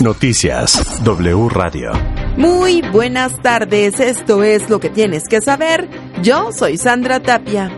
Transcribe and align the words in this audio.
Noticias 0.00 1.02
W 1.02 1.48
Radio. 1.48 1.90
Muy 2.36 2.82
buenas 2.92 3.40
tardes, 3.42 3.98
esto 3.98 4.44
es 4.44 4.70
lo 4.70 4.78
que 4.78 4.90
tienes 4.90 5.24
que 5.28 5.40
saber. 5.40 5.88
Yo 6.22 6.52
soy 6.52 6.76
Sandra 6.76 7.20
Tapia. 7.20 7.70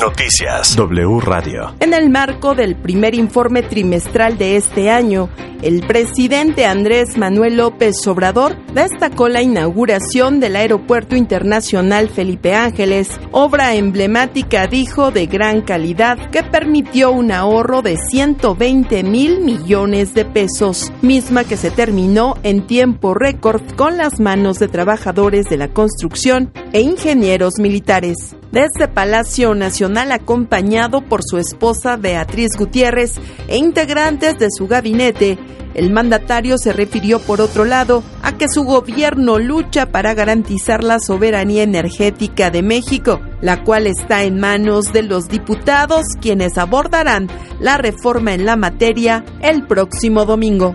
Noticias 0.00 0.74
W 0.76 1.20
Radio. 1.20 1.74
En 1.78 1.94
el 1.94 2.10
marco 2.10 2.54
del 2.54 2.74
primer 2.74 3.14
informe 3.14 3.62
trimestral 3.62 4.36
de 4.36 4.56
este 4.56 4.90
año, 4.90 5.28
el 5.62 5.86
presidente 5.86 6.64
Andrés 6.64 7.16
Manuel 7.16 7.58
López 7.58 7.94
Obrador 8.06 8.56
destacó 8.74 9.28
la 9.28 9.42
inauguración 9.42 10.40
del 10.40 10.56
Aeropuerto 10.56 11.14
Internacional 11.14 12.08
Felipe 12.08 12.54
Ángeles, 12.54 13.20
obra 13.30 13.74
emblemática, 13.74 14.66
dijo, 14.66 15.10
de 15.10 15.26
gran 15.26 15.60
calidad 15.60 16.30
que 16.30 16.42
permitió 16.42 17.12
un 17.12 17.30
ahorro 17.30 17.82
de 17.82 17.96
120 17.96 19.02
mil 19.04 19.40
millones 19.40 20.14
de 20.14 20.24
pesos, 20.24 20.90
misma 21.02 21.44
que 21.44 21.56
se 21.56 21.70
terminó 21.70 22.36
en 22.42 22.66
tiempo 22.66 23.14
récord 23.14 23.62
con 23.76 23.96
las 23.96 24.18
manos 24.18 24.58
de 24.58 24.68
trabajadores 24.68 25.46
de 25.50 25.58
la 25.58 25.68
construcción 25.68 26.52
e 26.72 26.80
ingenieros 26.80 27.58
militares 27.58 28.34
desde 28.52 28.88
Palacio 28.88 29.54
Nacional 29.54 30.12
acompañado 30.12 31.02
por 31.02 31.22
su 31.22 31.38
esposa 31.38 31.96
Beatriz 31.96 32.56
Gutiérrez 32.56 33.14
e 33.48 33.56
integrantes 33.56 34.38
de 34.38 34.48
su 34.50 34.66
gabinete. 34.66 35.38
El 35.74 35.92
mandatario 35.92 36.58
se 36.58 36.72
refirió, 36.72 37.20
por 37.20 37.40
otro 37.40 37.64
lado, 37.64 38.02
a 38.22 38.36
que 38.36 38.48
su 38.48 38.64
gobierno 38.64 39.38
lucha 39.38 39.86
para 39.86 40.14
garantizar 40.14 40.82
la 40.82 40.98
soberanía 40.98 41.62
energética 41.62 42.50
de 42.50 42.62
México, 42.62 43.20
la 43.40 43.62
cual 43.62 43.86
está 43.86 44.24
en 44.24 44.40
manos 44.40 44.92
de 44.92 45.04
los 45.04 45.28
diputados, 45.28 46.06
quienes 46.20 46.58
abordarán 46.58 47.28
la 47.60 47.76
reforma 47.76 48.34
en 48.34 48.46
la 48.46 48.56
materia 48.56 49.24
el 49.40 49.64
próximo 49.66 50.24
domingo. 50.24 50.74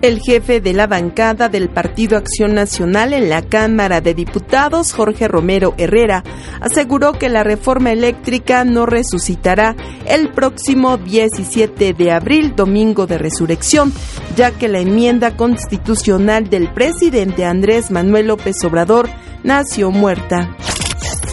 El 0.00 0.20
jefe 0.20 0.60
de 0.60 0.74
la 0.74 0.86
bancada 0.86 1.48
del 1.48 1.68
Partido 1.68 2.16
Acción 2.16 2.54
Nacional 2.54 3.12
en 3.12 3.28
la 3.28 3.42
Cámara 3.42 4.00
de 4.00 4.14
Diputados, 4.14 4.92
Jorge 4.92 5.26
Romero 5.26 5.74
Herrera, 5.76 6.22
aseguró 6.60 7.14
que 7.14 7.28
la 7.28 7.42
reforma 7.42 7.90
eléctrica 7.90 8.64
no 8.64 8.86
resucitará 8.86 9.74
el 10.06 10.30
próximo 10.30 10.98
17 10.98 11.94
de 11.94 12.12
abril, 12.12 12.54
domingo 12.54 13.08
de 13.08 13.18
resurrección, 13.18 13.92
ya 14.36 14.52
que 14.52 14.68
la 14.68 14.78
enmienda 14.78 15.36
constitucional 15.36 16.48
del 16.48 16.72
presidente 16.72 17.44
Andrés 17.44 17.90
Manuel 17.90 18.28
López 18.28 18.56
Obrador 18.64 19.08
nació 19.42 19.90
muerta. 19.90 20.56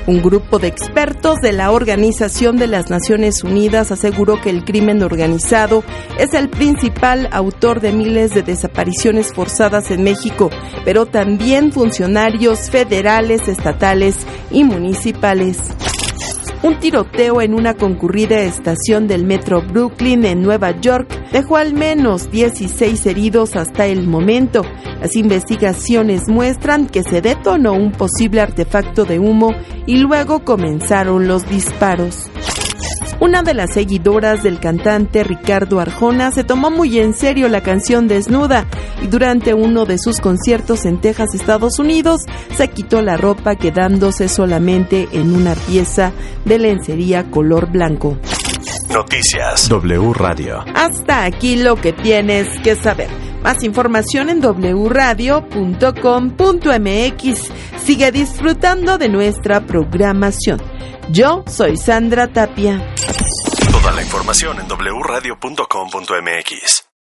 Un 0.07 0.21
grupo 0.21 0.59
de 0.59 0.67
expertos 0.67 1.41
de 1.41 1.51
la 1.51 1.71
Organización 1.71 2.57
de 2.57 2.67
las 2.67 2.91
Naciones 2.91 3.43
Unidas 3.43 3.91
aseguró 3.91 4.39
que 4.39 4.51
el 4.51 4.63
crimen 4.63 5.01
organizado 5.01 5.83
es 6.19 6.35
el 6.35 6.49
principal 6.49 7.27
autor 7.31 7.81
de 7.81 7.91
miles 7.91 8.31
de 8.35 8.43
desapariciones 8.43 9.33
forzadas 9.33 9.89
en 9.89 10.03
México, 10.03 10.51
pero 10.83 11.07
también 11.07 11.71
funcionarios 11.71 12.69
federales, 12.69 13.47
estatales 13.47 14.27
y 14.51 14.63
municipales. 14.63 15.57
Un 16.65 16.79
tiroteo 16.79 17.41
en 17.41 17.53
una 17.53 17.75
concurrida 17.75 18.39
estación 18.39 19.07
del 19.07 19.23
metro 19.23 19.61
Brooklyn 19.61 20.25
en 20.25 20.41
Nueva 20.41 20.71
York 20.71 21.07
dejó 21.31 21.57
al 21.57 21.75
menos 21.75 22.31
16 22.31 23.05
heridos 23.05 23.55
hasta 23.55 23.85
el 23.85 24.07
momento. 24.07 24.63
Las 24.99 25.15
investigaciones 25.15 26.23
muestran 26.27 26.87
que 26.87 27.03
se 27.03 27.21
detonó 27.21 27.73
un 27.73 27.91
posible 27.91 28.41
artefacto 28.41 29.05
de 29.05 29.19
humo 29.19 29.51
y 29.85 29.97
luego 29.97 30.43
comenzaron 30.43 31.27
los 31.27 31.47
disparos. 31.47 32.31
Una 33.19 33.43
de 33.43 33.53
las 33.53 33.73
seguidoras 33.73 34.43
del 34.43 34.59
cantante 34.59 35.23
Ricardo 35.23 35.79
Arjona 35.79 36.31
se 36.31 36.43
tomó 36.43 36.69
muy 36.69 36.99
en 36.99 37.13
serio 37.13 37.47
la 37.47 37.61
canción 37.61 38.07
Desnuda 38.07 38.65
y 39.01 39.07
durante 39.07 39.53
uno 39.53 39.85
de 39.85 39.97
sus 39.97 40.19
conciertos 40.19 40.85
en 40.85 40.99
Texas, 40.99 41.33
Estados 41.33 41.79
Unidos, 41.79 42.21
se 42.55 42.67
quitó 42.69 43.01
la 43.01 43.15
ropa 43.17 43.55
quedándose 43.55 44.27
solamente 44.27 45.07
en 45.13 45.33
una 45.33 45.55
pieza 45.55 46.11
de 46.43 46.59
lencería 46.59 47.31
color 47.31 47.71
blanco. 47.71 48.17
Noticias 48.91 49.67
W 49.69 50.13
Radio. 50.13 50.63
Hasta 50.73 51.25
aquí 51.25 51.57
lo 51.57 51.75
que 51.75 51.93
tienes 51.93 52.47
que 52.63 52.75
saber. 52.75 53.09
Más 53.43 53.63
información 53.63 54.29
en 54.29 54.41
wradio.com.mx. 54.41 55.43
Sigue 57.83 58.11
disfrutando 58.11 58.97
de 58.97 59.09
nuestra 59.09 59.65
programación. 59.65 60.61
Yo 61.11 61.43
soy 61.45 61.77
Sandra 61.77 62.27
Tapia. 62.27 62.94
Toda 63.85 63.97
la 63.97 64.01
información 64.01 64.59
en 64.59 64.67
wradio.com.mx. 64.67 66.84